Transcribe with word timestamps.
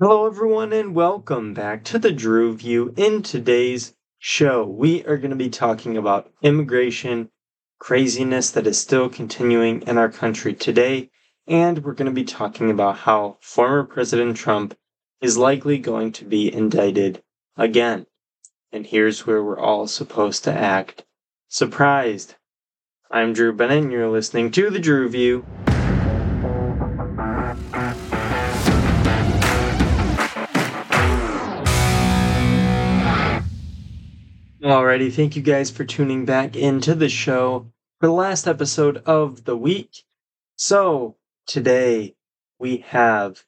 Hello, 0.00 0.26
everyone, 0.26 0.72
and 0.72 0.94
welcome 0.94 1.54
back 1.54 1.82
to 1.82 1.98
the 1.98 2.12
Drew 2.12 2.54
View. 2.54 2.94
In 2.96 3.20
today's 3.20 3.96
show, 4.20 4.64
we 4.64 5.04
are 5.06 5.16
going 5.16 5.32
to 5.32 5.36
be 5.36 5.50
talking 5.50 5.96
about 5.96 6.30
immigration 6.40 7.30
craziness 7.80 8.52
that 8.52 8.68
is 8.68 8.78
still 8.78 9.08
continuing 9.08 9.82
in 9.88 9.98
our 9.98 10.08
country 10.08 10.54
today, 10.54 11.10
and 11.48 11.82
we're 11.82 11.94
going 11.94 12.06
to 12.06 12.14
be 12.14 12.22
talking 12.22 12.70
about 12.70 12.98
how 12.98 13.38
former 13.40 13.82
President 13.82 14.36
Trump 14.36 14.78
is 15.20 15.36
likely 15.36 15.78
going 15.78 16.12
to 16.12 16.24
be 16.24 16.54
indicted 16.54 17.20
again. 17.56 18.06
And 18.70 18.86
here's 18.86 19.26
where 19.26 19.42
we're 19.42 19.58
all 19.58 19.88
supposed 19.88 20.44
to 20.44 20.52
act 20.52 21.04
surprised. 21.48 22.36
I'm 23.10 23.32
Drew 23.32 23.52
Bennett, 23.52 23.82
and 23.82 23.90
you're 23.90 24.08
listening 24.08 24.52
to 24.52 24.70
the 24.70 24.78
Drew 24.78 25.08
View. 25.08 25.44
Alrighty, 34.68 35.10
thank 35.10 35.34
you 35.34 35.40
guys 35.40 35.70
for 35.70 35.86
tuning 35.86 36.26
back 36.26 36.54
into 36.54 36.94
the 36.94 37.08
show 37.08 37.72
for 37.98 38.06
the 38.06 38.12
last 38.12 38.46
episode 38.46 38.98
of 39.06 39.44
the 39.44 39.56
week. 39.56 40.04
So, 40.56 41.16
today 41.46 42.16
we 42.58 42.84
have 42.88 43.46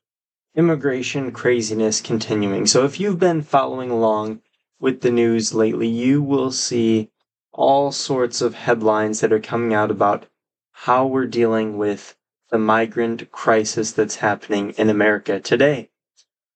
immigration 0.57 1.31
craziness 1.31 2.01
continuing. 2.01 2.67
So, 2.67 2.87
if 2.87 2.99
you've 2.99 3.19
been 3.19 3.43
following 3.43 3.91
along 3.91 4.41
with 4.79 5.03
the 5.03 5.11
news 5.11 5.53
lately, 5.53 5.89
you 5.89 6.23
will 6.23 6.51
see 6.51 7.11
all 7.53 7.93
sorts 7.93 8.41
of 8.41 8.55
headlines 8.55 9.21
that 9.21 9.31
are 9.31 9.41
coming 9.41 9.75
out 9.75 9.91
about 9.91 10.25
how 10.73 11.07
we're 11.07 11.27
dealing 11.27 11.77
with 11.77 12.17
the 12.49 12.59
migrant 12.59 13.31
crisis 13.31 13.93
that's 13.93 14.17
happening 14.17 14.71
in 14.79 14.89
America 14.89 15.39
today. 15.39 15.91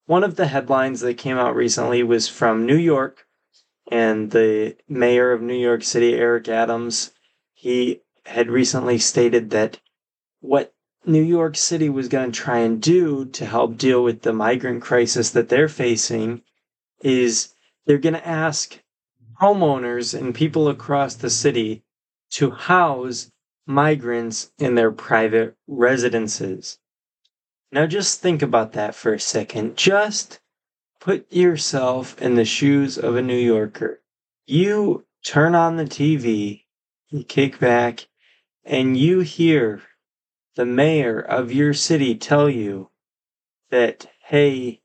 One 0.07 0.25
of 0.25 0.37
the 0.37 0.47
headlines 0.47 1.01
that 1.01 1.19
came 1.19 1.37
out 1.37 1.55
recently 1.55 2.03
was 2.03 2.29
from 2.29 2.65
New 2.65 2.79
York 2.79 3.24
and 3.95 4.33
the 4.33 4.77
mayor 4.89 5.31
of 5.31 5.41
New 5.41 5.55
York 5.55 5.85
City, 5.85 6.15
Eric 6.15 6.49
Adams, 6.49 7.13
he 7.53 8.01
had 8.27 8.51
recently 8.51 8.99
stated 8.99 9.51
that 9.51 9.79
what 10.41 10.75
New 11.07 11.23
York 11.23 11.57
City 11.57 11.89
was 11.89 12.09
going 12.09 12.33
to 12.33 12.37
try 12.37 12.59
and 12.59 12.83
do 12.83 13.25
to 13.27 13.47
help 13.47 13.79
deal 13.79 14.03
with 14.03 14.23
the 14.23 14.33
migrant 14.33 14.83
crisis 14.83 15.31
that 15.31 15.49
they're 15.49 15.69
facing 15.69 16.43
is 17.03 17.55
they're 17.87 17.99
going 17.99 18.15
to 18.15 18.29
ask 18.29 18.81
homeowners 19.41 20.13
and 20.13 20.35
people 20.35 20.69
across 20.69 21.15
the 21.15 21.31
city 21.31 21.85
to 22.31 22.51
house 22.51 23.31
migrants 23.65 24.51
in 24.59 24.75
their 24.75 24.91
private 24.91 25.55
residences. 25.69 26.81
Now, 27.71 27.87
just 27.87 28.21
think 28.21 28.43
about 28.43 28.73
that 28.73 28.97
for 28.97 29.15
a 29.15 29.21
second. 29.21 29.77
Just 29.77 30.41
Put 31.05 31.31
yourself 31.31 32.19
in 32.19 32.35
the 32.35 32.47
shoes 32.47 32.97
of 32.97 33.15
a 33.15 33.21
New 33.21 33.37
Yorker. 33.37 34.01
You 34.47 35.05
turn 35.23 35.55
on 35.55 35.77
the 35.77 35.85
TV, 35.85 36.65
you 37.11 37.25
kick 37.25 37.59
back, 37.59 38.09
and 38.65 38.97
you 38.97 39.21
hear 39.21 39.83
the 40.57 40.65
mayor 40.65 41.21
of 41.21 41.53
your 41.53 41.75
city 41.75 42.15
tell 42.15 42.49
you 42.49 42.89
that, 43.69 44.07
hey, 44.29 44.81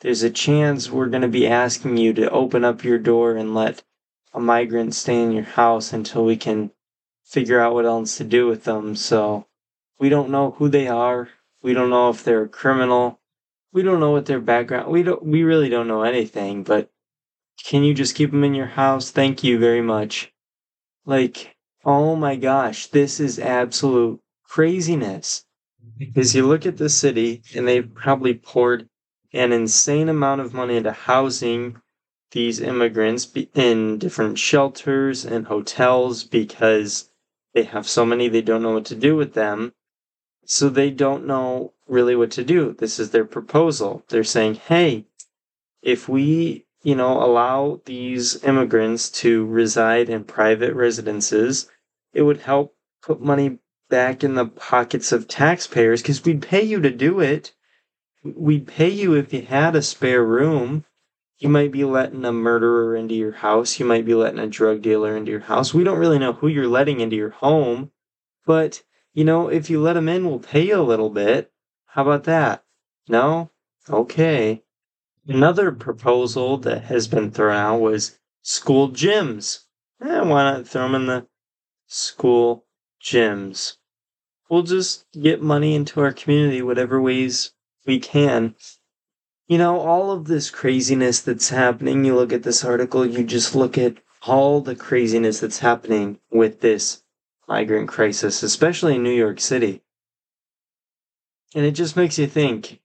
there's 0.00 0.24
a 0.24 0.30
chance 0.30 0.90
we're 0.90 1.06
going 1.06 1.22
to 1.22 1.28
be 1.28 1.46
asking 1.46 1.96
you 1.96 2.12
to 2.14 2.28
open 2.30 2.64
up 2.64 2.82
your 2.82 2.98
door 2.98 3.36
and 3.36 3.54
let 3.54 3.84
a 4.32 4.40
migrant 4.40 4.96
stay 4.96 5.22
in 5.22 5.30
your 5.30 5.44
house 5.44 5.92
until 5.92 6.24
we 6.24 6.36
can 6.36 6.72
figure 7.22 7.60
out 7.60 7.74
what 7.74 7.86
else 7.86 8.16
to 8.16 8.24
do 8.24 8.48
with 8.48 8.64
them. 8.64 8.96
So 8.96 9.46
we 9.96 10.08
don't 10.08 10.30
know 10.30 10.56
who 10.58 10.68
they 10.68 10.88
are. 10.88 11.28
We 11.62 11.72
don't 11.72 11.90
know 11.90 12.10
if 12.10 12.24
they're 12.24 12.42
a 12.42 12.48
criminal 12.48 13.20
we 13.72 13.82
don't 13.82 14.00
know 14.00 14.10
what 14.10 14.26
their 14.26 14.40
background 14.40 14.90
we 14.90 15.02
don't 15.02 15.22
we 15.22 15.42
really 15.42 15.68
don't 15.68 15.88
know 15.88 16.02
anything 16.02 16.62
but 16.62 16.90
can 17.64 17.84
you 17.84 17.94
just 17.94 18.14
keep 18.14 18.30
them 18.30 18.44
in 18.44 18.54
your 18.54 18.66
house? 18.66 19.10
Thank 19.10 19.44
you 19.44 19.58
very 19.58 19.82
much. 19.82 20.32
Like 21.04 21.54
oh 21.84 22.16
my 22.16 22.36
gosh 22.36 22.86
this 22.86 23.20
is 23.20 23.38
absolute 23.38 24.20
craziness. 24.44 25.44
Because 25.98 26.34
you 26.34 26.46
look 26.46 26.66
at 26.66 26.76
the 26.76 26.88
city 26.88 27.42
and 27.54 27.66
they've 27.66 27.92
probably 27.94 28.34
poured 28.34 28.88
an 29.32 29.52
insane 29.52 30.08
amount 30.08 30.40
of 30.40 30.54
money 30.54 30.76
into 30.76 30.92
housing 30.92 31.76
these 32.30 32.60
immigrants 32.60 33.30
in 33.54 33.98
different 33.98 34.38
shelters 34.38 35.24
and 35.24 35.46
hotels 35.46 36.24
because 36.24 37.10
they 37.54 37.62
have 37.64 37.88
so 37.88 38.06
many 38.06 38.28
they 38.28 38.42
don't 38.42 38.62
know 38.62 38.72
what 38.72 38.86
to 38.86 38.94
do 38.94 39.16
with 39.16 39.34
them 39.34 39.72
so 40.44 40.68
they 40.68 40.90
don't 40.90 41.26
know 41.26 41.72
really 41.86 42.16
what 42.16 42.30
to 42.32 42.44
do. 42.44 42.74
This 42.78 42.98
is 42.98 43.10
their 43.10 43.24
proposal. 43.24 44.04
They're 44.08 44.24
saying, 44.24 44.56
hey, 44.56 45.06
if 45.82 46.08
we, 46.08 46.66
you 46.82 46.94
know, 46.94 47.22
allow 47.22 47.80
these 47.84 48.42
immigrants 48.44 49.10
to 49.10 49.46
reside 49.46 50.08
in 50.08 50.24
private 50.24 50.74
residences, 50.74 51.68
it 52.12 52.22
would 52.22 52.40
help 52.40 52.74
put 53.02 53.20
money 53.20 53.58
back 53.88 54.24
in 54.24 54.34
the 54.34 54.46
pockets 54.46 55.12
of 55.12 55.28
taxpayers 55.28 56.02
because 56.02 56.24
we'd 56.24 56.42
pay 56.42 56.62
you 56.62 56.80
to 56.80 56.90
do 56.90 57.20
it. 57.20 57.52
We'd 58.24 58.66
pay 58.66 58.88
you 58.88 59.14
if 59.14 59.32
you 59.32 59.42
had 59.42 59.76
a 59.76 59.82
spare 59.82 60.24
room. 60.24 60.84
You 61.38 61.48
might 61.48 61.72
be 61.72 61.84
letting 61.84 62.24
a 62.24 62.32
murderer 62.32 62.94
into 62.94 63.14
your 63.14 63.32
house. 63.32 63.80
You 63.80 63.84
might 63.84 64.04
be 64.04 64.14
letting 64.14 64.38
a 64.38 64.46
drug 64.46 64.80
dealer 64.80 65.16
into 65.16 65.32
your 65.32 65.40
house. 65.40 65.74
We 65.74 65.84
don't 65.84 65.98
really 65.98 66.20
know 66.20 66.32
who 66.32 66.46
you're 66.46 66.68
letting 66.68 67.00
into 67.00 67.16
your 67.16 67.30
home, 67.30 67.90
but 68.46 68.82
you 69.14 69.24
know, 69.24 69.48
if 69.48 69.68
you 69.68 69.80
let 69.80 69.94
them 69.94 70.08
in, 70.08 70.26
we'll 70.26 70.38
pay 70.38 70.66
you 70.66 70.80
a 70.80 70.82
little 70.82 71.10
bit. 71.10 71.52
How 71.86 72.02
about 72.02 72.24
that? 72.24 72.64
No? 73.08 73.50
Okay. 73.88 74.62
Another 75.26 75.70
proposal 75.70 76.56
that 76.58 76.84
has 76.84 77.08
been 77.08 77.30
thrown 77.30 77.56
out 77.56 77.80
was 77.80 78.18
school 78.42 78.90
gyms. 78.90 79.64
Eh, 80.00 80.20
why 80.20 80.44
not 80.44 80.66
throw 80.66 80.82
them 80.82 80.94
in 80.94 81.06
the 81.06 81.26
school 81.86 82.64
gyms? 83.02 83.76
We'll 84.48 84.62
just 84.62 85.06
get 85.12 85.42
money 85.42 85.74
into 85.74 86.00
our 86.00 86.12
community 86.12 86.62
whatever 86.62 87.00
ways 87.00 87.52
we 87.86 88.00
can. 88.00 88.54
You 89.46 89.58
know, 89.58 89.78
all 89.78 90.10
of 90.10 90.26
this 90.26 90.50
craziness 90.50 91.20
that's 91.20 91.50
happening, 91.50 92.04
you 92.04 92.14
look 92.14 92.32
at 92.32 92.42
this 92.42 92.64
article, 92.64 93.04
you 93.04 93.24
just 93.24 93.54
look 93.54 93.76
at 93.76 93.98
all 94.22 94.60
the 94.60 94.74
craziness 94.74 95.40
that's 95.40 95.58
happening 95.58 96.18
with 96.30 96.60
this 96.60 97.01
migrant 97.52 97.86
crisis, 97.86 98.42
especially 98.42 98.94
in 98.94 99.02
New 99.02 99.12
York 99.12 99.38
City. 99.38 99.82
And 101.54 101.66
it 101.66 101.72
just 101.72 101.96
makes 101.98 102.18
you 102.18 102.26
think 102.26 102.80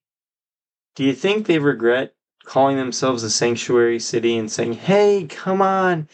do 0.96 1.06
you 1.06 1.14
think 1.14 1.46
they 1.46 1.60
regret 1.60 2.14
calling 2.44 2.76
themselves 2.76 3.24
a 3.24 3.30
sanctuary 3.30 4.00
city 4.00 4.38
and 4.38 4.52
saying, 4.52 4.74
hey, 4.74 5.26
come 5.30 5.62
on, 5.62 6.10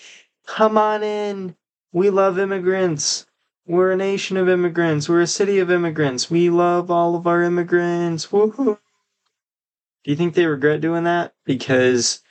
come 0.45 0.77
on 0.77 1.01
in. 1.01 1.55
We 1.91 2.11
love 2.11 2.37
immigrants. 2.37 3.25
We're 3.65 3.93
a 3.93 3.97
nation 3.97 4.37
of 4.37 4.47
immigrants. 4.47 5.09
We're 5.09 5.21
a 5.21 5.27
city 5.27 5.57
of 5.57 5.71
immigrants. 5.71 6.29
We 6.29 6.51
love 6.51 6.91
all 6.91 7.15
of 7.15 7.25
our 7.25 7.41
immigrants. 7.41 8.27
Woohoo. 8.27 8.77
Do 10.03 10.11
you 10.11 10.15
think 10.15 10.35
they 10.35 10.45
regret 10.45 10.79
doing 10.79 11.05
that? 11.05 11.33
Because 11.43 12.21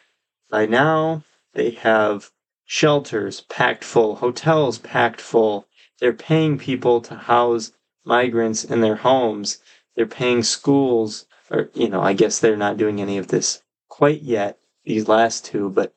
by 0.50 0.66
now 0.66 1.25
they 1.55 1.71
have 1.71 2.31
shelters 2.65 3.41
packed 3.41 3.82
full, 3.82 4.16
hotels 4.16 4.78
packed 4.78 5.21
full. 5.21 5.66
They're 6.02 6.12
paying 6.12 6.58
people 6.58 7.00
to 7.02 7.14
house 7.14 7.70
migrants 8.04 8.64
in 8.64 8.80
their 8.80 8.96
homes. 8.96 9.60
They're 9.94 10.04
paying 10.04 10.42
schools, 10.42 11.26
or, 11.48 11.70
you 11.74 11.88
know, 11.88 12.02
I 12.02 12.12
guess 12.12 12.40
they're 12.40 12.56
not 12.56 12.76
doing 12.76 13.00
any 13.00 13.18
of 13.18 13.28
this 13.28 13.62
quite 13.88 14.20
yet, 14.20 14.58
these 14.84 15.06
last 15.06 15.44
two, 15.44 15.70
but 15.70 15.94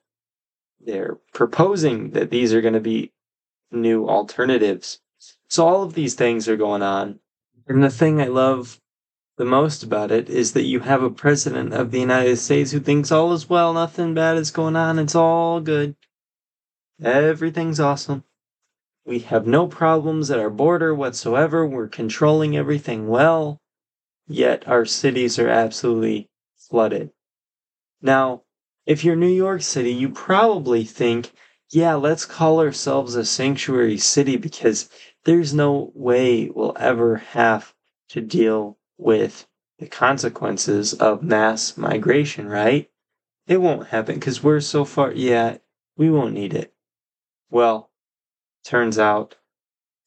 they're 0.80 1.18
proposing 1.34 2.12
that 2.12 2.30
these 2.30 2.54
are 2.54 2.62
going 2.62 2.76
to 2.76 2.80
be 2.80 3.14
new 3.72 4.08
alternatives. 4.08 5.00
So 5.48 5.66
all 5.66 5.82
of 5.82 5.96
these 5.96 6.14
things 6.14 6.48
are 6.48 6.56
going 6.56 6.84
on. 6.84 7.20
And 7.66 7.84
the 7.84 7.90
thing 7.90 8.22
I 8.22 8.28
love 8.28 8.80
the 9.38 9.46
most 9.46 9.82
about 9.82 10.12
it 10.12 10.30
is 10.30 10.54
that 10.54 10.66
you 10.66 10.82
have 10.82 11.02
a 11.02 11.10
president 11.10 11.74
of 11.74 11.90
the 11.90 12.00
United 12.00 12.38
States 12.38 12.70
who 12.70 12.80
thinks 12.80 13.12
all 13.12 13.34
is 13.34 13.50
well, 13.50 13.74
nothing 13.74 14.14
bad 14.14 14.38
is 14.38 14.52
going 14.52 14.76
on, 14.76 15.00
it's 15.00 15.16
all 15.16 15.62
good. 15.62 15.96
Everything's 17.02 17.80
awesome. 17.80 18.24
We 19.06 19.20
have 19.20 19.48
no 19.48 19.68
problems 19.68 20.32
at 20.32 20.40
our 20.40 20.50
border 20.50 20.94
whatsoever. 20.94 21.66
We're 21.66 21.88
controlling 21.88 22.58
everything 22.58 23.08
well 23.08 23.62
yet 24.28 24.68
our 24.68 24.86
cities 24.86 25.38
are 25.38 25.50
absolutely 25.50 26.30
flooded. 26.58 27.12
Now, 28.02 28.44
if 28.86 29.04
you're 29.04 29.16
New 29.16 29.28
York 29.28 29.62
City, 29.62 29.92
you 29.92 30.10
probably 30.10 30.84
think, 30.84 31.32
yeah, 31.72 31.96
let's 31.96 32.26
call 32.26 32.60
ourselves 32.60 33.16
a 33.16 33.26
sanctuary 33.26 33.98
city 33.98 34.38
because 34.38 34.90
there's 35.24 35.54
no 35.54 35.92
way 35.96 36.50
we'll 36.50 36.76
ever 36.80 37.18
have 37.18 37.74
to 38.10 38.22
deal 38.22 38.78
with 38.98 39.48
the 39.80 39.88
consequences 39.88 40.94
of 40.94 41.24
mass 41.24 41.78
migration, 41.78 42.48
right? 42.48 42.90
It 43.48 43.58
won't 43.58 43.88
happen 43.88 44.16
because 44.16 44.44
we're 44.44 44.62
so 44.62 44.86
far, 44.86 45.12
yeah, 45.12 45.58
we 45.98 46.10
won't 46.10 46.34
need 46.34 46.54
it. 46.54 46.74
Well, 47.50 47.90
turns 48.66 49.00
out 49.00 49.36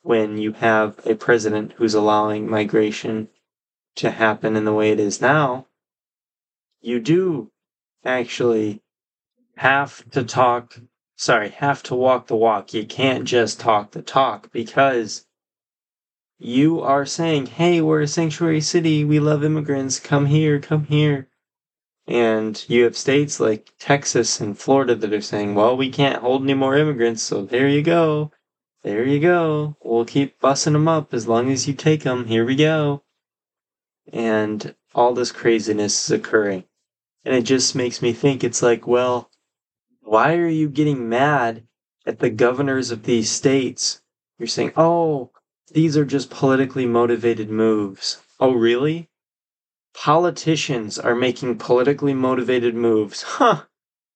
when 0.02 0.36
you 0.36 0.52
have 0.52 0.98
a 1.06 1.14
president 1.14 1.72
who's 1.76 1.94
allowing 1.94 2.48
migration 2.48 3.28
to 3.96 4.10
happen 4.10 4.56
in 4.56 4.64
the 4.64 4.72
way 4.72 4.90
it 4.90 5.00
is 5.00 5.20
now, 5.20 5.66
you 6.80 7.00
do 7.00 7.50
actually 8.04 8.82
have 9.56 10.08
to 10.10 10.22
talk, 10.22 10.78
sorry, 11.16 11.50
have 11.50 11.82
to 11.82 11.94
walk 11.94 12.26
the 12.26 12.36
walk. 12.36 12.72
You 12.72 12.84
can't 12.86 13.24
just 13.24 13.60
talk 13.60 13.90
the 13.90 14.02
talk 14.02 14.52
because 14.52 15.26
you 16.38 16.80
are 16.80 17.04
saying, 17.04 17.46
hey, 17.46 17.80
we're 17.80 18.02
a 18.02 18.08
sanctuary 18.08 18.60
city. 18.60 19.04
We 19.04 19.18
love 19.18 19.42
immigrants. 19.42 19.98
Come 19.98 20.26
here, 20.26 20.60
come 20.60 20.84
here. 20.84 21.28
And 22.06 22.64
you 22.68 22.84
have 22.84 22.96
states 22.96 23.40
like 23.40 23.72
Texas 23.78 24.40
and 24.40 24.56
Florida 24.56 24.94
that 24.94 25.12
are 25.12 25.20
saying, 25.20 25.54
well, 25.54 25.76
we 25.76 25.90
can't 25.90 26.22
hold 26.22 26.42
any 26.42 26.54
more 26.54 26.76
immigrants. 26.76 27.22
So 27.22 27.44
there 27.44 27.68
you 27.68 27.82
go. 27.82 28.30
There 28.88 29.04
you 29.04 29.20
go. 29.20 29.76
We'll 29.84 30.06
keep 30.06 30.40
bussing 30.40 30.72
them 30.72 30.88
up 30.88 31.12
as 31.12 31.28
long 31.28 31.50
as 31.50 31.68
you 31.68 31.74
take 31.74 32.04
them. 32.04 32.24
Here 32.24 32.46
we 32.46 32.56
go. 32.56 33.02
And 34.10 34.74
all 34.94 35.12
this 35.12 35.30
craziness 35.30 36.06
is 36.06 36.10
occurring. 36.10 36.64
And 37.22 37.34
it 37.34 37.42
just 37.42 37.74
makes 37.74 38.00
me 38.00 38.14
think 38.14 38.42
it's 38.42 38.62
like, 38.62 38.86
well, 38.86 39.30
why 40.00 40.36
are 40.36 40.48
you 40.48 40.70
getting 40.70 41.06
mad 41.06 41.66
at 42.06 42.20
the 42.20 42.30
governors 42.30 42.90
of 42.90 43.02
these 43.02 43.30
states? 43.30 44.00
You're 44.38 44.46
saying, 44.46 44.72
oh, 44.74 45.32
these 45.70 45.94
are 45.98 46.06
just 46.06 46.30
politically 46.30 46.86
motivated 46.86 47.50
moves. 47.50 48.22
Oh, 48.40 48.52
really? 48.54 49.10
Politicians 49.92 50.98
are 50.98 51.14
making 51.14 51.58
politically 51.58 52.14
motivated 52.14 52.74
moves. 52.74 53.22
Huh. 53.22 53.64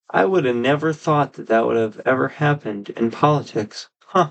I 0.08 0.24
would 0.24 0.46
have 0.46 0.56
never 0.56 0.94
thought 0.94 1.34
that 1.34 1.48
that 1.48 1.66
would 1.66 1.76
have 1.76 2.00
ever 2.06 2.28
happened 2.28 2.88
in 2.88 3.10
politics. 3.10 3.90
Huh. 4.06 4.30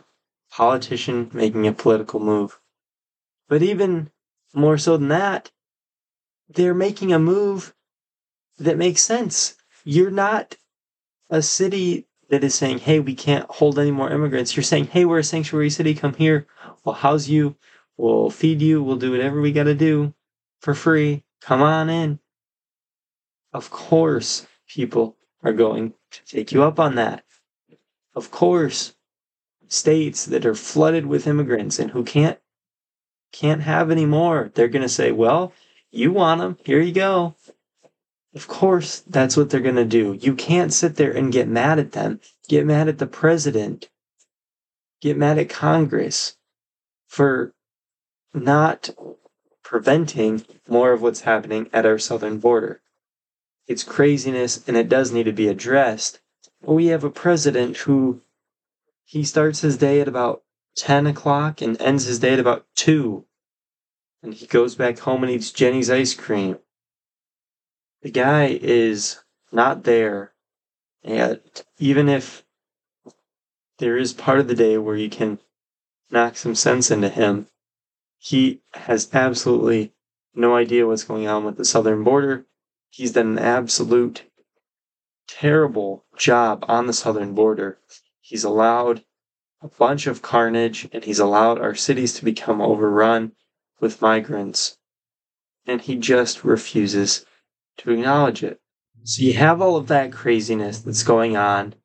Politician 0.51 1.30
making 1.33 1.65
a 1.65 1.74
political 1.74 2.19
move. 2.19 2.59
But 3.48 3.62
even 3.63 4.12
more 4.53 4.77
so 4.77 4.98
than 4.98 5.07
that, 5.07 5.51
they're 6.50 6.74
making 6.74 7.13
a 7.13 7.19
move 7.19 7.74
that 8.57 8.77
makes 8.77 9.01
sense. 9.01 9.56
You're 9.83 10.12
not 10.12 10.57
a 11.30 11.42
city 11.42 12.07
that 12.30 12.44
is 12.44 12.56
saying, 12.56 12.80
hey, 12.80 13.00
we 13.00 13.15
can't 13.15 13.50
hold 13.50 13.80
any 13.80 13.92
more 13.92 14.12
immigrants. 14.12 14.56
You're 14.56 14.63
saying, 14.63 14.88
hey, 14.88 15.06
we're 15.06 15.19
a 15.19 15.24
sanctuary 15.24 15.69
city, 15.69 15.94
come 15.94 16.13
here. 16.13 16.48
We'll 16.83 16.95
house 16.95 17.27
you. 17.27 17.56
We'll 17.97 18.30
feed 18.30 18.62
you. 18.62 18.83
We'll 18.83 18.97
do 18.97 19.12
whatever 19.12 19.42
we 19.42 19.51
got 19.51 19.65
to 19.65 19.75
do 19.75 20.13
for 20.59 20.74
free. 20.74 21.24
Come 21.42 21.62
on 21.62 21.89
in. 21.89 22.19
Of 23.54 23.69
course, 23.69 24.47
people 24.68 25.18
are 25.44 25.54
going 25.54 25.94
to 26.12 26.25
take 26.25 26.51
you 26.51 26.63
up 26.63 26.80
on 26.80 26.95
that. 26.95 27.25
Of 28.15 28.31
course, 28.31 28.94
states 29.71 30.25
that 30.25 30.45
are 30.45 30.53
flooded 30.53 31.06
with 31.06 31.25
immigrants 31.25 31.79
and 31.79 31.91
who 31.91 32.03
can't 32.03 32.38
can't 33.31 33.62
have 33.62 33.89
any 33.89 34.06
more, 34.06 34.51
they're 34.53 34.68
going 34.68 34.81
to 34.81 34.89
say, 34.89 35.12
"Well, 35.12 35.53
you 35.89 36.12
want 36.12 36.41
them. 36.41 36.57
Here 36.65 36.81
you 36.81 36.91
go." 36.91 37.35
Of 38.33 38.47
course, 38.47 39.00
that's 39.00 39.35
what 39.35 39.50
they're 39.50 39.59
going 39.59 39.75
to 39.75 39.85
do. 39.85 40.18
You 40.19 40.35
can't 40.35 40.73
sit 40.73 40.95
there 40.95 41.12
and 41.12 41.33
get 41.33 41.47
mad 41.47 41.79
at 41.79 41.94
them. 41.94 42.19
Get 42.47 42.65
mad 42.65 42.88
at 42.88 42.97
the 42.97 43.07
president. 43.07 43.89
Get 45.01 45.18
mad 45.18 45.38
at 45.38 45.50
Congress 45.50 46.38
for 47.07 47.53
not 48.33 48.89
preventing 49.63 50.45
more 50.68 50.91
of 50.91 51.01
what's 51.01 51.21
happening 51.21 51.69
at 51.73 51.85
our 51.85 51.97
southern 51.97 52.39
border. 52.39 52.81
It's 53.68 53.83
craziness 53.83 54.68
and 54.68 54.75
it 54.75 54.89
does 54.89 55.12
need 55.12 55.23
to 55.23 55.31
be 55.31 55.47
addressed. 55.47 56.19
But 56.62 56.73
we 56.73 56.88
have 56.88 57.03
a 57.03 57.09
president 57.09 57.77
who 57.77 58.21
he 59.12 59.24
starts 59.24 59.60
his 59.62 59.78
day 59.78 60.02
at 60.02 60.08
about 60.08 60.44
10 60.78 61.08
o'clock 61.08 61.62
and 61.62 61.80
ends 61.81 62.06
his 62.06 62.19
day 62.19 62.34
at 62.34 62.40
about 62.40 62.66
2. 62.75 63.25
And 64.24 64.34
he 64.34 64.46
goes 64.48 64.75
back 64.75 65.00
home 65.00 65.24
and 65.24 65.31
eats 65.31 65.52
Jeni's 65.52 65.90
ice 65.90 66.13
cream 66.13 66.58
the 68.02 68.12
guy 68.12 68.60
is 68.62 69.19
not 69.52 69.84
there. 69.84 70.34
And 71.04 71.40
even 71.80 72.10
if 72.10 72.44
there 73.78 73.98
is 73.98 74.13
part 74.13 74.40
of 74.40 74.48
the 74.48 74.56
day 74.56 74.78
where 74.78 74.96
you 74.96 75.10
can 75.10 75.40
knock 76.10 76.38
some 76.38 76.56
sense 76.56 76.92
into 76.92 77.10
him, 77.10 77.48
he 78.18 78.62
has 78.74 79.10
absolutely 79.14 79.94
no 80.36 80.56
idea 80.56 80.86
what's 80.86 81.04
going 81.04 81.28
on 81.28 81.44
with 81.44 81.57
the 81.57 81.66
southern 81.66 82.04
border. 82.04 82.46
He's 82.90 83.14
done 83.14 83.38
an 83.38 83.40
absolute 83.40 84.24
terrible 85.28 86.06
job 86.18 86.66
on 86.68 86.88
the 86.88 86.94
southern 86.94 87.34
border. 87.34 87.80
He's 88.31 88.45
allowed 88.45 89.04
a 89.62 89.68
bunch 89.68 90.07
of 90.07 90.22
carnage 90.22 90.88
and 90.94 91.04
he's 91.04 91.19
allowed 91.19 91.60
our 91.60 91.75
cities 91.75 92.13
to 92.13 92.24
become 92.24 92.62
overrun 92.62 93.33
with 93.81 94.01
migrants. 94.01 94.78
And 95.66 95.81
he 95.81 95.98
just 95.98 96.45
refuses 96.45 97.25
to 97.80 97.92
acknowledge 97.92 98.42
it. 98.42 98.62
So 99.04 99.24
you 99.24 99.33
have 99.33 99.62
all 99.62 99.75
of 99.75 99.88
that 99.88 100.13
craziness 100.13 100.80
that's 100.80 101.04
going 101.04 101.36
on 101.36 101.75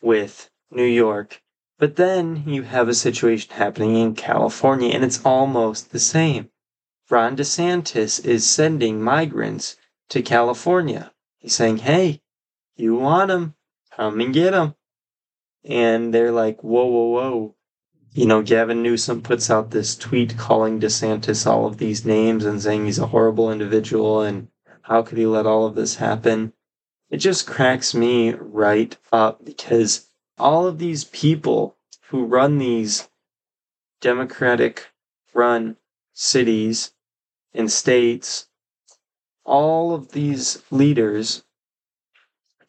with 0.00 0.48
New 0.70 0.86
York, 0.86 1.42
but 1.78 1.96
then 1.96 2.44
you 2.46 2.62
have 2.62 2.88
a 2.88 2.94
situation 2.94 3.52
happening 3.52 3.94
in 3.94 4.14
California, 4.14 4.88
and 4.94 5.04
it's 5.04 5.22
almost 5.22 5.92
the 5.92 5.98
same. 5.98 6.48
Ron 7.10 7.36
DeSantis 7.36 8.24
is 8.24 8.48
sending 8.48 9.02
migrants 9.02 9.76
to 10.08 10.22
California. 10.22 11.12
He's 11.36 11.56
saying, 11.56 11.78
hey, 11.78 12.22
you 12.74 12.94
want 12.94 13.28
them? 13.28 13.54
Come 13.94 14.18
and 14.22 14.32
get 14.32 14.52
them. 14.52 14.76
And 15.64 16.14
they're 16.14 16.32
like, 16.32 16.62
whoa, 16.62 16.86
whoa, 16.86 17.08
whoa. 17.08 17.54
You 18.12 18.26
know, 18.26 18.42
Gavin 18.42 18.82
Newsom 18.82 19.22
puts 19.22 19.50
out 19.50 19.70
this 19.70 19.96
tweet 19.96 20.36
calling 20.36 20.80
DeSantis 20.80 21.46
all 21.46 21.66
of 21.66 21.78
these 21.78 22.04
names 22.04 22.44
and 22.44 22.60
saying 22.60 22.86
he's 22.86 22.98
a 22.98 23.06
horrible 23.06 23.52
individual 23.52 24.22
and 24.22 24.48
how 24.82 25.02
could 25.02 25.18
he 25.18 25.26
let 25.26 25.46
all 25.46 25.66
of 25.66 25.76
this 25.76 25.96
happen? 25.96 26.52
It 27.10 27.18
just 27.18 27.46
cracks 27.46 27.94
me 27.94 28.32
right 28.32 28.96
up 29.12 29.44
because 29.44 30.08
all 30.38 30.66
of 30.66 30.78
these 30.78 31.04
people 31.04 31.76
who 32.08 32.24
run 32.24 32.58
these 32.58 33.08
democratic 34.00 34.88
run 35.34 35.76
cities 36.12 36.92
and 37.54 37.70
states, 37.70 38.48
all 39.44 39.94
of 39.94 40.12
these 40.12 40.62
leaders, 40.70 41.44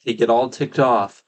they 0.05 0.13
get 0.13 0.29
all 0.29 0.49
ticked 0.49 0.79
off 0.79 1.20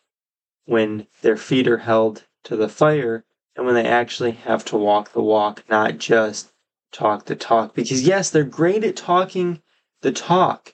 when 0.65 1.07
their 1.21 1.38
feet 1.38 1.68
are 1.68 1.80
held 1.80 2.24
to 2.44 2.56
the 2.56 2.69
fire 2.69 3.25
and 3.56 3.65
when 3.65 3.75
they 3.75 3.86
actually 3.86 4.31
have 4.31 4.65
to 4.65 4.77
walk 4.77 5.13
the 5.13 5.21
walk, 5.21 5.63
not 5.69 5.98
just 5.98 6.51
talk 6.92 7.25
the 7.25 7.36
talk. 7.36 7.75
Because, 7.75 8.07
yes, 8.07 8.30
they're 8.30 8.44
great 8.44 8.83
at 8.83 8.95
talking 8.95 9.62
the 10.01 10.12
talk. 10.12 10.74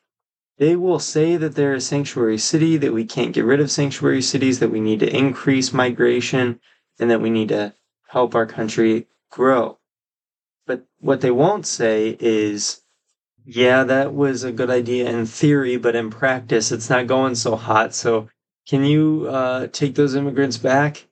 They 0.57 0.75
will 0.75 0.99
say 0.99 1.37
that 1.37 1.55
they're 1.55 1.73
a 1.73 1.81
sanctuary 1.81 2.37
city, 2.37 2.77
that 2.77 2.93
we 2.93 3.05
can't 3.05 3.33
get 3.33 3.45
rid 3.45 3.61
of 3.61 3.71
sanctuary 3.71 4.21
cities, 4.21 4.59
that 4.59 4.71
we 4.71 4.81
need 4.81 4.99
to 4.99 5.15
increase 5.15 5.71
migration, 5.71 6.59
and 6.99 7.09
that 7.09 7.21
we 7.21 7.29
need 7.29 7.49
to 7.49 7.73
help 8.07 8.35
our 8.35 8.45
country 8.45 9.07
grow. 9.31 9.77
But 10.67 10.85
what 10.99 11.21
they 11.21 11.31
won't 11.31 11.65
say 11.65 12.17
is, 12.19 12.81
yeah, 13.45 13.83
that 13.85 14.13
was 14.13 14.43
a 14.43 14.51
good 14.51 14.69
idea 14.69 15.09
in 15.09 15.25
theory, 15.25 15.77
but 15.77 15.95
in 15.95 16.09
practice, 16.09 16.71
it's 16.71 16.89
not 16.89 17.07
going 17.07 17.35
so 17.35 17.55
hot. 17.55 17.95
So, 17.95 18.29
can 18.69 18.85
you 18.85 19.25
uh, 19.27 19.65
take 19.71 19.95
those 19.95 20.13
immigrants 20.13 20.59
back? 20.59 21.07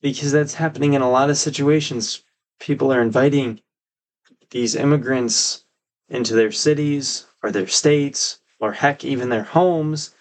Because 0.00 0.32
that's 0.32 0.54
happening 0.54 0.94
in 0.94 1.00
a 1.00 1.08
lot 1.08 1.30
of 1.30 1.36
situations. 1.36 2.24
People 2.58 2.92
are 2.92 3.00
inviting 3.00 3.60
these 4.50 4.74
immigrants 4.74 5.64
into 6.08 6.34
their 6.34 6.50
cities 6.50 7.26
or 7.44 7.52
their 7.52 7.68
states 7.68 8.40
or 8.58 8.72
heck, 8.72 9.04
even 9.04 9.28
their 9.28 9.44
homes, 9.44 10.16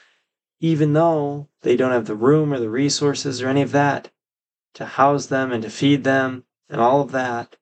even 0.60 0.94
though 0.94 1.48
they 1.64 1.76
don't 1.76 1.92
have 1.92 2.06
the 2.06 2.14
room 2.14 2.54
or 2.54 2.60
the 2.60 2.70
resources 2.70 3.42
or 3.42 3.50
any 3.50 3.64
of 3.64 3.72
that 3.72 4.12
to 4.76 4.86
house 4.86 5.26
them 5.26 5.52
and 5.52 5.64
to 5.64 5.72
feed 5.72 6.04
them 6.04 6.44
and 6.70 6.80
all 6.80 7.02
of 7.02 7.14
that. 7.14 7.56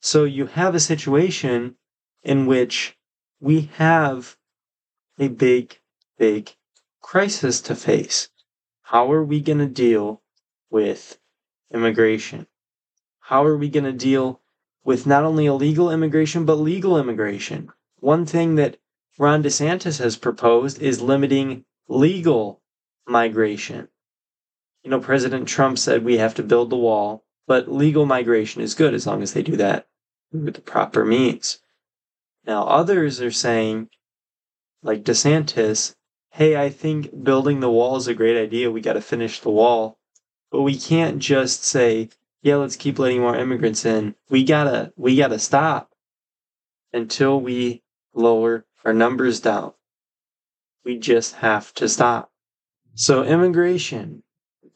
So 0.00 0.24
you 0.24 0.46
have 0.46 0.74
a 0.74 0.80
situation 0.80 1.76
in 2.24 2.46
which 2.46 2.98
we 3.38 3.70
have 3.76 4.36
a 5.20 5.28
big, 5.28 5.78
big 6.18 6.50
crisis 7.00 7.60
to 7.62 7.74
face. 7.74 8.28
How 8.82 9.10
are 9.12 9.24
we 9.24 9.40
going 9.40 9.58
to 9.58 9.66
deal 9.66 10.22
with 10.70 11.18
immigration? 11.72 12.46
How 13.20 13.44
are 13.44 13.56
we 13.56 13.68
going 13.68 13.84
to 13.84 13.92
deal 13.92 14.40
with 14.86 15.04
not 15.04 15.24
only 15.24 15.46
illegal 15.46 15.90
immigration, 15.90 16.46
but 16.46 16.54
legal 16.54 16.96
immigration. 16.96 17.68
One 17.98 18.24
thing 18.24 18.54
that 18.54 18.78
Ron 19.18 19.42
DeSantis 19.42 19.98
has 19.98 20.16
proposed 20.16 20.80
is 20.80 21.02
limiting 21.02 21.64
legal 21.88 22.62
migration. 23.04 23.88
You 24.84 24.90
know, 24.90 25.00
President 25.00 25.48
Trump 25.48 25.78
said 25.78 26.04
we 26.04 26.18
have 26.18 26.34
to 26.36 26.44
build 26.44 26.70
the 26.70 26.76
wall, 26.76 27.24
but 27.48 27.70
legal 27.70 28.06
migration 28.06 28.62
is 28.62 28.74
good 28.74 28.94
as 28.94 29.08
long 29.08 29.22
as 29.22 29.32
they 29.32 29.42
do 29.42 29.56
that 29.56 29.88
with 30.30 30.54
the 30.54 30.60
proper 30.60 31.04
means. 31.04 31.58
Now, 32.46 32.68
others 32.68 33.20
are 33.20 33.32
saying, 33.32 33.90
like 34.84 35.02
DeSantis, 35.02 35.96
hey, 36.36 36.56
I 36.56 36.70
think 36.70 37.24
building 37.24 37.60
the 37.60 37.70
wall 37.70 37.96
is 37.96 38.08
a 38.08 38.14
great 38.14 38.36
idea. 38.40 38.70
We 38.70 38.80
got 38.82 38.94
to 38.94 39.00
finish 39.00 39.40
the 39.40 39.50
wall. 39.50 39.98
But 40.50 40.62
we 40.62 40.76
can't 40.78 41.18
just 41.18 41.64
say, 41.64 42.10
yeah, 42.42 42.56
let's 42.56 42.76
keep 42.76 42.98
letting 42.98 43.20
more 43.20 43.36
immigrants 43.36 43.84
in. 43.86 44.14
We 44.30 44.44
gotta, 44.44 44.92
we 44.96 45.16
gotta 45.16 45.38
stop 45.38 45.92
until 46.92 47.40
we 47.40 47.82
lower 48.14 48.66
our 48.84 48.94
numbers 48.94 49.40
down. 49.40 49.72
we 50.84 50.98
just 50.98 51.36
have 51.36 51.74
to 51.74 51.88
stop. 51.88 52.30
So, 52.94 53.24
immigration 53.24 54.22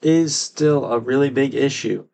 is 0.03 0.37
still 0.37 0.87
a 0.87 0.99
really 0.99 1.31
big 1.31 1.55
issue. 1.55 2.07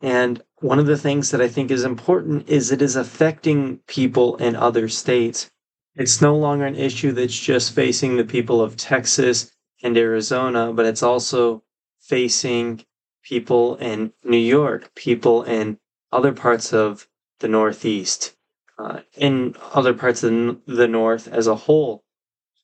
And 0.00 0.42
one 0.60 0.78
of 0.78 0.86
the 0.86 0.98
things 0.98 1.30
that 1.30 1.42
I 1.42 1.48
think 1.48 1.70
is 1.70 1.84
important 1.84 2.48
is 2.48 2.70
it 2.72 2.82
is 2.82 2.96
affecting 2.96 3.78
people 3.86 4.36
in 4.36 4.56
other 4.56 4.88
states. 4.88 5.50
It's 5.96 6.22
no 6.22 6.36
longer 6.36 6.66
an 6.66 6.76
issue 6.76 7.12
that's 7.12 7.38
just 7.38 7.74
facing 7.74 8.16
the 8.16 8.24
people 8.24 8.60
of 8.60 8.76
Texas 8.76 9.50
and 9.82 9.96
Arizona, 9.96 10.72
but 10.72 10.86
it's 10.86 11.02
also 11.02 11.62
facing 12.00 12.84
people 13.22 13.76
in 13.76 14.12
New 14.24 14.38
York, 14.38 14.94
people 14.94 15.42
in 15.42 15.78
other 16.12 16.32
parts 16.32 16.72
of 16.72 17.08
the 17.40 17.48
Northeast, 17.48 18.36
uh, 18.78 19.00
in 19.16 19.54
other 19.74 19.92
parts 19.92 20.22
of 20.22 20.60
the 20.66 20.88
North 20.88 21.28
as 21.28 21.46
a 21.46 21.54
whole, 21.54 22.04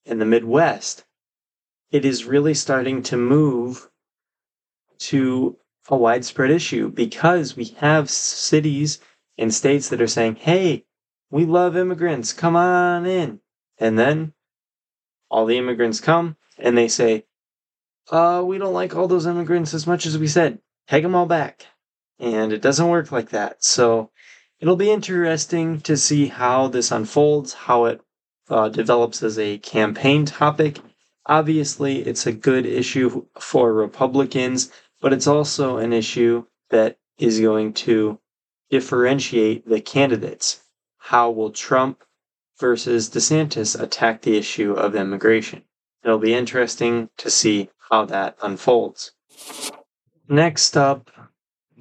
in 0.05 0.19
the 0.19 0.25
Midwest. 0.25 1.05
It 1.91 2.05
is 2.05 2.25
really 2.25 2.55
starting 2.55 3.03
to 3.05 3.17
move 3.17 3.91
to 4.99 5.59
a 5.89 5.97
widespread 5.97 6.51
issue 6.51 6.91
because 6.91 7.57
we 7.57 7.67
have 7.79 8.09
cities 8.09 8.99
and 9.37 9.53
states 9.53 9.89
that 9.91 10.01
are 10.01 10.07
saying, 10.07 10.37
hey, 10.37 10.86
we 11.31 11.45
love 11.45 11.77
immigrants, 11.77 12.33
come 12.33 12.57
on 12.57 13.07
in. 13.07 13.41
And 13.79 13.99
then 13.99 14.33
all 15.31 15.47
the 15.47 15.59
immigrants 15.59 16.01
come 16.01 16.37
and 16.59 16.77
they 16.77 16.89
say, 16.89 17.25
uh, 18.11 18.43
we 18.45 18.59
don't 18.59 18.73
like 18.73 18.95
all 18.95 19.09
those 19.09 19.27
immigrants 19.27 19.75
as 19.75 19.87
much 19.87 20.07
as 20.07 20.17
we 20.17 20.29
said. 20.29 20.61
Take 20.89 21.03
them 21.03 21.15
all 21.15 21.27
back. 21.27 21.67
And 22.19 22.53
it 22.53 22.63
doesn't 22.63 22.89
work 22.89 23.11
like 23.11 23.31
that. 23.31 23.65
So 23.65 24.11
it'll 24.61 24.77
be 24.77 24.91
interesting 24.91 25.81
to 25.83 25.97
see 25.97 26.27
how 26.27 26.69
this 26.69 26.91
unfolds, 26.93 27.53
how 27.53 27.87
it 27.87 28.01
uh, 28.49 28.69
develops 28.69 29.23
as 29.23 29.39
a 29.39 29.59
campaign 29.59 30.25
topic. 30.25 30.79
Obviously, 31.27 31.99
it's 31.99 32.27
a 32.27 32.33
good 32.33 32.65
issue 32.65 33.27
for 33.39 33.73
Republicans 33.73 34.71
but 35.01 35.13
it's 35.13 35.27
also 35.27 35.79
an 35.79 35.93
issue 35.93 36.45
that 36.71 36.99
is 37.19 37.41
going 37.41 37.73
to 37.73 38.19
differentiate 38.71 39.69
the 39.69 39.81
candidates. 39.81 40.63
How 41.07 41.31
will 41.31 41.53
Trump 41.53 42.03
versus 42.59 43.09
DeSantis 43.09 43.81
attack 43.81 44.23
the 44.23 44.37
issue 44.37 44.73
of 44.73 44.97
immigration? 44.97 45.63
It'll 46.03 46.19
be 46.19 46.35
interesting 46.35 47.11
to 47.19 47.31
see 47.31 47.71
how 47.91 48.07
that 48.07 48.37
unfolds. 48.43 49.13
Next 50.29 50.77
up, 50.77 51.13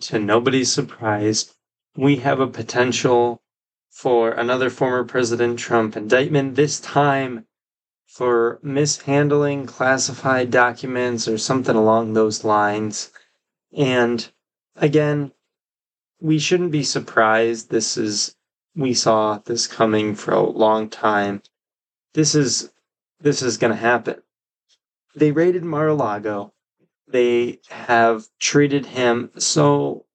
to 0.02 0.20
nobody's 0.20 0.72
surprise, 0.72 1.56
we 1.98 2.18
have 2.18 2.40
a 2.40 2.46
potential 2.46 3.42
for 3.90 4.30
another 4.30 4.70
former 4.70 5.04
President 5.04 5.58
Trump 5.58 5.98
indictment, 5.98 6.54
this 6.54 6.80
time 6.80 7.48
for 8.06 8.60
mishandling 8.62 9.66
classified 9.66 10.52
documents 10.52 11.28
or 11.28 11.40
something 11.40 11.76
along 11.76 12.14
those 12.14 12.44
lines. 12.44 13.12
And 13.76 14.30
again, 14.76 15.32
we 16.22 16.38
shouldn't 16.38 16.72
be 16.72 16.84
surprised. 16.84 17.72
This 17.72 17.98
is, 17.98 18.36
we 18.76 18.94
saw 18.94 19.40
this 19.46 19.68
coming 19.68 20.16
for 20.16 20.34
a 20.34 20.42
long 20.42 20.90
time. 20.90 21.42
This 22.14 22.36
is, 22.36 22.72
this 23.20 23.42
is 23.42 23.58
going 23.58 23.72
to 23.72 23.80
happen. 23.80 24.22
They 25.16 25.32
raided 25.32 25.64
Mar-a-Lago. 25.64 26.54
They 27.08 27.60
have 27.70 28.26
treated 28.40 28.86
him 28.88 29.32
so 29.38 30.06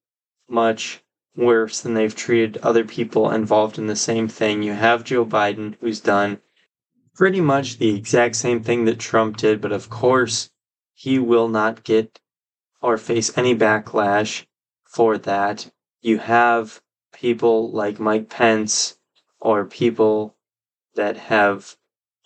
much 0.47 1.03
worse 1.35 1.79
than 1.79 1.93
they've 1.93 2.15
treated 2.15 2.57
other 2.57 2.83
people 2.83 3.31
involved 3.31 3.77
in 3.77 3.87
the 3.87 3.95
same 3.95 4.27
thing. 4.27 4.61
You 4.61 4.73
have 4.73 5.03
Joe 5.03 5.25
Biden, 5.25 5.75
who's 5.79 6.01
done 6.01 6.41
pretty 7.15 7.41
much 7.41 7.77
the 7.77 7.95
exact 7.95 8.35
same 8.35 8.61
thing 8.61 8.85
that 8.85 8.99
Trump 8.99 9.37
did, 9.37 9.61
but 9.61 9.71
of 9.71 9.89
course, 9.89 10.49
he 10.93 11.17
will 11.17 11.47
not 11.47 11.83
get 11.83 12.19
or 12.81 12.97
face 12.97 13.35
any 13.37 13.55
backlash 13.55 14.45
for 14.83 15.17
that. 15.17 15.71
You 16.01 16.17
have 16.19 16.81
people 17.11 17.71
like 17.71 17.99
Mike 17.99 18.29
Pence 18.29 18.97
or 19.39 19.65
people 19.65 20.35
that 20.95 21.17
have 21.17 21.75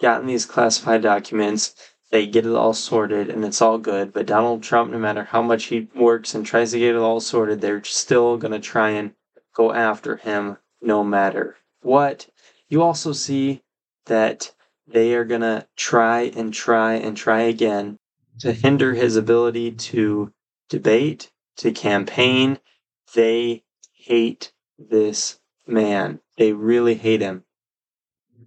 gotten 0.01 0.27
these 0.27 0.45
classified 0.45 1.01
documents. 1.01 1.75
They 2.11 2.27
get 2.27 2.45
it 2.45 2.55
all 2.55 2.73
sorted 2.73 3.29
and 3.29 3.43
it's 3.43 3.61
all 3.61 3.77
good. 3.77 4.13
But 4.13 4.25
Donald 4.25 4.63
Trump, 4.63 4.91
no 4.91 4.99
matter 4.99 5.23
how 5.23 5.41
much 5.41 5.65
he 5.65 5.89
works 5.95 6.35
and 6.35 6.45
tries 6.45 6.71
to 6.71 6.79
get 6.79 6.95
it 6.95 7.01
all 7.01 7.19
sorted, 7.19 7.61
they're 7.61 7.83
still 7.83 8.37
going 8.37 8.53
to 8.53 8.59
try 8.59 8.91
and 8.91 9.13
go 9.53 9.73
after 9.73 10.17
him 10.17 10.57
no 10.81 11.03
matter 11.03 11.55
what. 11.81 12.27
You 12.69 12.81
also 12.83 13.13
see 13.13 13.63
that 14.05 14.53
they 14.87 15.15
are 15.15 15.25
going 15.25 15.41
to 15.41 15.67
try 15.75 16.21
and 16.21 16.53
try 16.53 16.93
and 16.93 17.17
try 17.17 17.41
again 17.41 17.97
to 18.39 18.51
hinder 18.53 18.93
his 18.93 19.15
ability 19.15 19.71
to 19.71 20.31
debate, 20.69 21.31
to 21.57 21.71
campaign. 21.71 22.59
They 23.13 23.63
hate 23.93 24.51
this 24.77 25.39
man. 25.67 26.19
They 26.37 26.53
really 26.53 26.95
hate 26.95 27.21
him. 27.21 27.43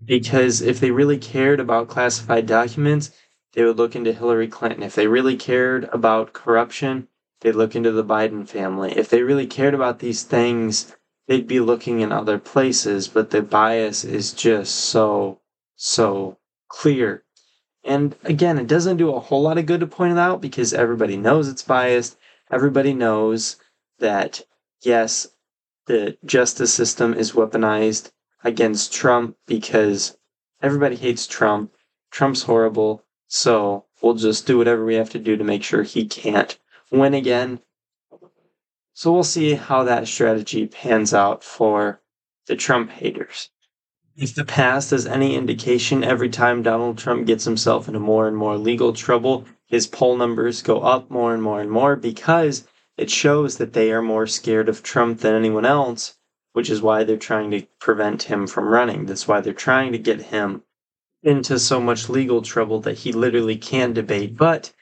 Because 0.05 0.61
if 0.63 0.81
they 0.81 0.91
really 0.91 1.19
cared 1.19 1.61
about 1.61 1.89
classified 1.89 2.47
documents, 2.47 3.11
they 3.53 3.65
would 3.65 3.77
look 3.77 3.97
into 3.97 4.13
Hillary 4.13 4.49
Clinton. 4.49 4.83
If 4.83 4.95
they 4.95 5.07
really 5.07 5.37
cared 5.37 5.85
about 5.93 6.33
corruption, 6.33 7.09
they'd 7.41 7.53
look 7.53 7.75
into 7.75 7.93
the 7.93 8.05
Biden 8.05 8.49
family. 8.49 8.93
If 8.97 9.09
they 9.09 9.23
really 9.23 9.47
cared 9.47 9.75
about 9.75 9.99
these 9.99 10.23
things, 10.23 10.95
they'd 11.27 11.47
be 11.47 11.61
looking 11.61 12.01
in 12.01 12.13
other 12.13 12.39
places, 12.39 13.09
but 13.09 13.31
the 13.31 13.43
bias 13.43 14.05
is 14.05 14.33
just 14.33 14.75
so, 14.75 15.41
so 15.77 16.39
clear. 16.69 17.25
And 17.85 18.17
again, 18.25 18.59
it 18.59 18.67
doesn't 18.67 18.97
do 18.97 19.15
a 19.15 19.21
whole 19.21 19.43
lot 19.43 19.59
of 19.59 19.67
good 19.67 19.81
to 19.81 19.87
point 19.87 20.13
it 20.13 20.19
out 20.19 20.41
because 20.41 20.75
everybody 20.75 21.17
knows 21.17 21.49
it's 21.49 21.63
biased. 21.63 22.17
Everybody 22.51 22.93
knows 22.93 23.57
that, 23.99 24.43
yes, 24.83 25.27
the 25.89 26.19
justice 26.25 26.73
system 26.73 27.15
is 27.15 27.33
weaponized 27.33 28.13
against 28.45 28.93
Trump 28.93 29.37
because 29.47 30.17
everybody 30.63 30.95
hates 30.95 31.27
Trump. 31.27 31.73
Trump's 32.11 32.43
horrible. 32.43 33.03
So 33.27 33.87
we'll 34.03 34.15
just 34.15 34.47
do 34.47 34.59
whatever 34.59 34.85
we 34.85 34.95
have 34.95 35.11
to 35.11 35.19
do 35.19 35.37
to 35.37 35.45
make 35.45 35.63
sure 35.65 35.83
he 35.83 36.07
can't 36.07 36.59
win 36.93 37.15
again. 37.15 37.61
So 38.93 39.13
we'll 39.13 39.25
see 39.25 39.55
how 39.55 39.85
that 39.85 40.09
strategy 40.09 40.67
pans 40.67 41.15
out 41.15 41.43
for 41.43 42.03
the 42.47 42.57
Trump 42.57 42.91
haters. 42.91 43.51
If 44.15 44.35
the 44.35 44.45
past 44.45 44.93
is 44.93 45.07
any 45.07 45.37
indication, 45.37 46.05
every 46.05 46.29
time 46.29 46.63
Donald 46.63 46.99
Trump 46.99 47.27
gets 47.27 47.45
himself 47.45 47.89
into 47.89 48.01
more 48.01 48.29
and 48.29 48.37
more 48.37 48.59
legal 48.59 48.93
trouble, 48.93 49.47
his 49.67 49.87
poll 49.87 50.17
numbers 50.17 50.61
go 50.61 50.81
up 50.81 51.11
more 51.11 51.33
and 51.33 51.43
more 51.43 51.61
and 51.61 51.71
more 51.71 51.97
because 51.97 52.67
it 52.99 53.11
shows 53.11 53.57
that 53.57 53.73
they 53.73 53.93
are 53.93 54.03
more 54.03 54.27
scared 54.27 54.69
of 54.69 54.83
Trump 54.83 55.21
than 55.21 55.35
anyone 55.35 55.65
else, 55.65 56.17
which 56.53 56.69
is 56.69 56.83
why 56.83 57.05
they're 57.05 57.17
trying 57.17 57.51
to 57.53 57.63
prevent 57.79 58.25
him 58.25 58.47
from 58.47 58.69
running. 58.69 59.07
That's 59.07 59.29
why 59.29 59.41
they're 59.41 59.53
trying 59.53 59.93
to 59.93 59.99
get 59.99 60.21
him 60.21 60.63
into 61.23 61.59
so 61.59 61.81
much 61.81 62.09
legal 62.09 62.43
trouble 62.43 62.81
that 62.81 62.99
he 62.99 63.13
literally 63.13 63.57
can 63.57 63.93
debate. 63.93 64.37
But 64.37 64.73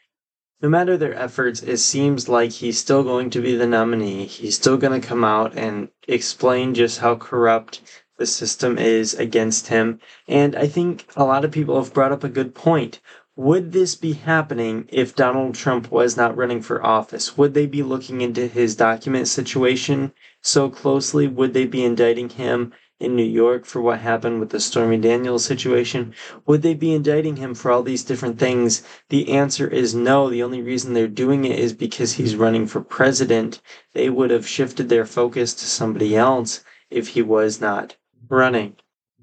no 0.63 0.69
matter 0.71 0.97
their 0.97 1.15
efforts, 1.15 1.63
it 1.63 1.77
seems 1.77 2.29
like 2.29 2.51
he's 2.51 2.79
still 2.79 3.03
going 3.05 3.29
to 3.31 3.43
be 3.43 3.55
the 3.55 3.67
nominee. 3.67 4.25
He's 4.25 4.57
still 4.57 4.79
going 4.79 4.99
to 4.99 5.07
come 5.07 5.23
out 5.23 5.57
and 5.57 5.89
explain 6.09 6.75
just 6.75 7.01
how 7.01 7.17
corrupt 7.17 7.83
the 8.17 8.27
system 8.27 8.79
is 8.79 9.13
against 9.13 9.69
him. 9.69 10.01
And 10.27 10.57
I 10.57 10.67
think 10.67 11.07
a 11.17 11.25
lot 11.25 11.45
of 11.45 11.53
people 11.53 11.77
have 11.83 11.93
brought 11.93 12.13
up 12.13 12.25
a 12.25 12.31
good 12.31 12.55
point. 12.55 13.01
Would 13.39 13.73
this 13.73 13.97
be 13.97 14.15
happening 14.15 14.89
if 14.91 15.15
Donald 15.15 15.55
Trump 15.55 15.93
was 15.93 16.17
not 16.17 16.35
running 16.35 16.63
for 16.63 16.83
office? 16.83 17.37
Would 17.37 17.53
they 17.53 17.67
be 17.67 17.83
looking 17.83 18.23
into 18.23 18.47
his 18.47 18.75
document 18.75 19.29
situation 19.29 20.13
so 20.41 20.71
closely? 20.71 21.29
Would 21.29 21.53
they 21.53 21.67
be 21.67 21.85
indicting 21.85 22.31
him 22.31 22.73
in 22.99 23.15
New 23.15 23.23
York 23.23 23.67
for 23.67 23.83
what 23.83 23.99
happened 23.99 24.41
with 24.41 24.49
the 24.49 24.59
Stormy 24.59 24.97
Daniels 24.97 25.45
situation? 25.45 26.15
Would 26.47 26.63
they 26.63 26.73
be 26.73 26.95
indicting 26.95 27.37
him 27.37 27.55
for 27.55 27.71
all 27.71 27.83
these 27.83 28.05
different 28.05 28.39
things? 28.39 28.83
The 29.11 29.31
answer 29.33 29.69
is 29.69 29.95
no. 29.95 30.31
The 30.31 30.43
only 30.43 30.63
reason 30.63 30.95
they're 30.95 31.07
doing 31.07 31.45
it 31.45 31.59
is 31.59 31.75
because 31.75 32.15
he's 32.15 32.37
running 32.37 32.67
for 32.67 32.81
president. 32.81 33.61
They 33.93 34.09
would 34.09 34.31
have 34.31 34.49
shifted 34.49 34.89
their 34.89 35.05
focus 35.05 35.53
to 35.57 35.67
somebody 35.67 36.17
else 36.17 36.65
if 36.89 37.09
he 37.09 37.21
was 37.21 37.61
not 37.61 37.97
running. 38.31 38.77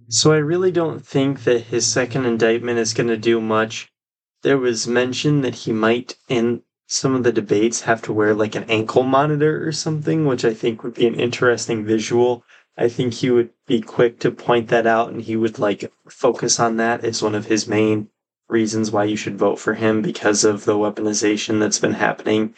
So 0.07 0.33
I 0.33 0.37
really 0.37 0.71
don't 0.71 1.03
think 1.03 1.45
that 1.45 1.61
his 1.61 1.87
second 1.87 2.25
indictment 2.25 2.77
is 2.77 2.93
going 2.93 3.09
to 3.09 3.17
do 3.17 3.41
much. 3.41 3.89
There 4.43 4.57
was 4.57 4.87
mention 4.87 5.41
that 5.41 5.55
he 5.55 5.73
might, 5.73 6.17
in 6.29 6.63
some 6.85 7.15
of 7.15 7.23
the 7.23 7.31
debates, 7.31 7.81
have 7.81 8.01
to 8.03 8.13
wear 8.13 8.33
like 8.33 8.55
an 8.55 8.65
ankle 8.69 9.03
monitor 9.03 9.65
or 9.67 9.71
something, 9.71 10.25
which 10.25 10.45
I 10.45 10.53
think 10.53 10.83
would 10.83 10.93
be 10.93 11.07
an 11.07 11.19
interesting 11.19 11.85
visual. 11.85 12.43
I 12.77 12.89
think 12.89 13.13
he 13.13 13.31
would 13.31 13.49
be 13.65 13.81
quick 13.81 14.19
to 14.19 14.31
point 14.31 14.67
that 14.67 14.85
out 14.85 15.09
and 15.09 15.21
he 15.21 15.35
would 15.35 15.59
like 15.59 15.91
focus 16.09 16.59
on 16.59 16.77
that 16.77 17.03
as 17.03 17.23
one 17.23 17.35
of 17.35 17.45
his 17.45 17.67
main 17.67 18.09
reasons 18.49 18.91
why 18.91 19.05
you 19.05 19.15
should 19.15 19.37
vote 19.37 19.59
for 19.59 19.73
him 19.73 20.01
because 20.01 20.43
of 20.43 20.65
the 20.65 20.75
weaponization 20.75 21.59
that's 21.59 21.79
been 21.79 21.93
happening 21.93 22.53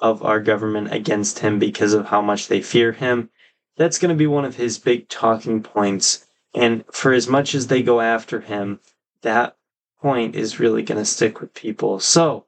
of 0.00 0.22
our 0.22 0.40
government 0.40 0.92
against 0.92 1.40
him 1.40 1.58
because 1.58 1.92
of 1.92 2.06
how 2.06 2.22
much 2.22 2.48
they 2.48 2.62
fear 2.62 2.92
him 2.92 3.30
that's 3.78 3.98
going 3.98 4.10
to 4.10 4.18
be 4.18 4.26
one 4.26 4.44
of 4.44 4.56
his 4.56 4.78
big 4.78 5.08
talking 5.08 5.62
points. 5.62 6.26
And 6.54 6.84
for 6.92 7.12
as 7.12 7.28
much 7.28 7.54
as 7.54 7.68
they 7.68 7.82
go 7.82 8.00
after 8.00 8.40
him, 8.40 8.80
that 9.22 9.56
point 10.00 10.34
is 10.34 10.60
really 10.60 10.82
going 10.82 10.98
to 10.98 11.04
stick 11.04 11.40
with 11.40 11.54
people. 11.54 12.00
So, 12.00 12.46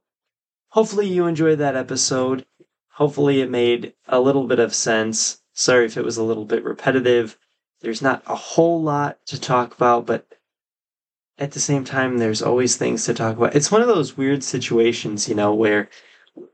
hopefully, 0.68 1.08
you 1.08 1.26
enjoyed 1.26 1.58
that 1.58 1.76
episode. 1.76 2.46
Hopefully, 2.94 3.40
it 3.40 3.50
made 3.50 3.94
a 4.08 4.20
little 4.20 4.46
bit 4.46 4.58
of 4.58 4.74
sense. 4.74 5.40
Sorry 5.52 5.86
if 5.86 5.96
it 5.96 6.04
was 6.04 6.16
a 6.16 6.22
little 6.22 6.44
bit 6.44 6.64
repetitive. 6.64 7.38
There's 7.80 8.02
not 8.02 8.22
a 8.26 8.34
whole 8.34 8.82
lot 8.82 9.18
to 9.26 9.40
talk 9.40 9.74
about, 9.74 10.06
but 10.06 10.26
at 11.38 11.52
the 11.52 11.60
same 11.60 11.84
time, 11.84 12.18
there's 12.18 12.42
always 12.42 12.76
things 12.76 13.04
to 13.06 13.14
talk 13.14 13.36
about. 13.36 13.56
It's 13.56 13.72
one 13.72 13.80
of 13.80 13.88
those 13.88 14.16
weird 14.16 14.44
situations, 14.44 15.28
you 15.28 15.34
know, 15.34 15.54
where 15.54 15.88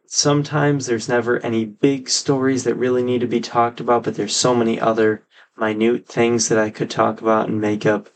sometimes 0.06 0.86
there's 0.86 1.08
never 1.08 1.40
any 1.40 1.64
big 1.64 2.08
stories 2.08 2.64
that 2.64 2.76
really 2.76 3.02
need 3.02 3.20
to 3.20 3.26
be 3.26 3.40
talked 3.40 3.80
about, 3.80 4.04
but 4.04 4.14
there's 4.14 4.36
so 4.36 4.54
many 4.54 4.80
other 4.80 5.24
minute 5.58 6.06
things 6.06 6.48
that 6.48 6.58
I 6.58 6.70
could 6.70 6.90
talk 6.90 7.20
about 7.20 7.48
and 7.48 7.60
make 7.60 7.84
up 7.84 8.08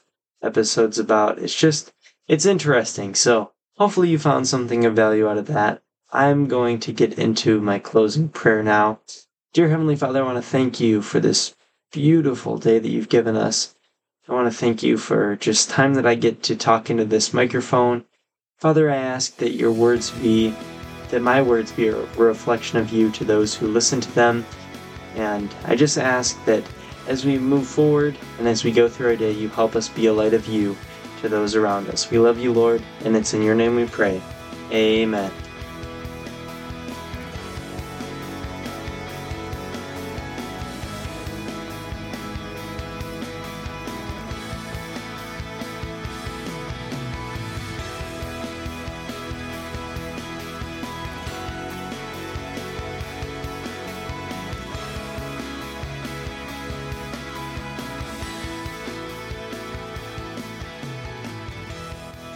episodes 0.43 0.99
about. 0.99 1.39
It's 1.39 1.55
just, 1.55 1.93
it's 2.31 2.47
interesting. 2.47 3.13
So 3.17 3.51
hopefully 3.77 4.09
you 4.09 4.17
found 4.17 4.47
something 4.47 4.85
of 4.85 4.95
value 4.95 5.29
out 5.29 5.37
of 5.37 5.49
that. 5.49 5.83
I'm 6.13 6.47
going 6.47 6.79
to 6.81 6.93
get 6.93 7.19
into 7.19 7.61
my 7.61 7.81
closing 7.81 8.29
prayer 8.29 8.63
now. 8.63 9.01
Dear 9.53 9.69
Heavenly 9.69 9.97
Father, 9.97 10.21
I 10.23 10.27
want 10.27 10.37
to 10.37 10.49
thank 10.49 10.79
you 10.79 11.03
for 11.03 11.19
this 11.19 11.57
beautiful 11.91 12.57
day 12.57 12.79
that 12.79 12.89
you've 12.89 13.09
given 13.09 13.37
us. 13.37 13.75
I 14.29 14.35
want 14.35 14.47
to 14.47 14.57
thank 14.57 14.81
you 14.81 14.97
for 14.97 15.35
just 15.35 15.71
time 15.71 15.95
that 15.95 16.07
I 16.07 16.15
get 16.15 16.41
to 16.45 16.55
talk 16.55 16.89
into 16.89 17.05
this 17.05 17.35
microphone. 17.35 18.05
Father, 18.59 18.89
I 18.89 18.97
ask 18.97 19.37
that 19.39 19.55
your 19.55 19.73
words 19.73 20.13
be, 20.13 20.55
that 21.09 21.23
my 21.23 21.43
words 21.43 21.73
be 21.73 21.89
a 21.89 21.97
reflection 22.15 22.79
of 22.79 22.93
you 22.93 23.11
to 23.11 23.25
those 23.25 23.57
who 23.57 23.67
listen 23.67 24.01
to 24.03 24.13
them. 24.13 24.47
And 25.17 25.53
I 25.65 25.75
just 25.75 25.99
ask 25.99 26.45
that 26.45 26.63
as 27.09 27.25
we 27.25 27.39
move 27.39 27.67
forward 27.67 28.17
and 28.39 28.47
as 28.47 28.63
we 28.63 28.71
go 28.71 28.89
through 28.89 29.09
our 29.09 29.17
day, 29.17 29.33
you 29.33 29.49
help 29.49 29.75
us 29.75 29.89
be 29.89 30.07
a 30.07 30.13
light 30.13 30.33
of 30.33 30.47
you 30.47 30.77
to 31.21 31.29
those 31.29 31.55
around 31.55 31.89
us. 31.89 32.11
We 32.11 32.19
love 32.19 32.39
you, 32.39 32.53
Lord, 32.53 32.83
and 33.05 33.17
it's 33.17 33.35
in 33.35 33.43
your 33.43 33.55
name 33.55 33.77
we 33.77 33.87
pray. 33.87 34.21
Amen. 34.73 35.31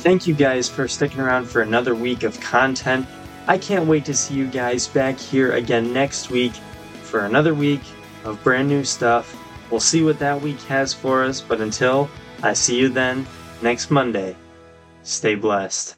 Thank 0.04 0.26
you 0.26 0.34
guys 0.34 0.68
for 0.68 0.86
sticking 0.86 1.20
around 1.20 1.46
for 1.46 1.62
another 1.62 1.94
week 1.94 2.24
of 2.24 2.38
content. 2.38 3.06
I 3.46 3.56
can't 3.56 3.86
wait 3.86 4.04
to 4.04 4.12
see 4.12 4.34
you 4.34 4.46
guys 4.46 4.86
back 4.86 5.18
here 5.18 5.52
again 5.52 5.94
next 5.94 6.28
week 6.28 6.52
for 7.04 7.24
another 7.24 7.54
week 7.54 7.80
of 8.22 8.44
brand 8.44 8.68
new 8.68 8.84
stuff. 8.84 9.34
We'll 9.70 9.80
see 9.80 10.02
what 10.02 10.18
that 10.18 10.38
week 10.38 10.60
has 10.64 10.92
for 10.92 11.24
us, 11.24 11.40
but 11.40 11.62
until 11.62 12.10
I 12.42 12.52
see 12.52 12.78
you 12.78 12.90
then 12.90 13.26
next 13.62 13.90
Monday, 13.90 14.36
stay 15.04 15.36
blessed. 15.36 15.96